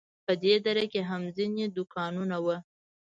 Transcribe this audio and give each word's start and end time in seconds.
په 0.25 0.33
دې 0.43 0.55
دره 0.65 0.85
کې 0.91 1.01
هم 1.09 1.21
ځینې 1.37 1.65
دوکانونه 1.77 2.37
وو. 2.45 2.57